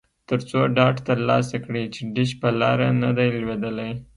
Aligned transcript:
ترڅو 0.27 0.59
ډاډ 0.75 0.95
ترلاسه 1.07 1.57
کړي 1.65 1.83
چې 1.93 2.01
ډیش 2.15 2.29
په 2.41 2.49
لاره 2.61 2.87
نه 3.03 3.09
دی 3.17 3.29
لویدلی 3.39 3.91